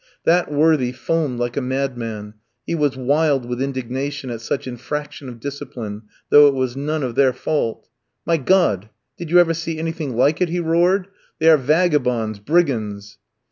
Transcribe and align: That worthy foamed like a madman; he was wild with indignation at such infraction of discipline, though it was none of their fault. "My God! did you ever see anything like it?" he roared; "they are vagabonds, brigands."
That 0.23 0.51
worthy 0.51 0.91
foamed 0.91 1.37
like 1.37 1.55
a 1.55 1.61
madman; 1.61 2.33
he 2.65 2.73
was 2.73 2.97
wild 2.97 3.45
with 3.45 3.61
indignation 3.61 4.31
at 4.31 4.41
such 4.41 4.65
infraction 4.65 5.29
of 5.29 5.39
discipline, 5.39 6.01
though 6.31 6.47
it 6.47 6.55
was 6.55 6.75
none 6.75 7.03
of 7.03 7.13
their 7.13 7.33
fault. 7.33 7.87
"My 8.25 8.37
God! 8.37 8.89
did 9.15 9.29
you 9.29 9.37
ever 9.39 9.53
see 9.53 9.77
anything 9.77 10.17
like 10.17 10.41
it?" 10.41 10.49
he 10.49 10.59
roared; 10.59 11.07
"they 11.37 11.47
are 11.51 11.55
vagabonds, 11.55 12.39
brigands." 12.39 13.19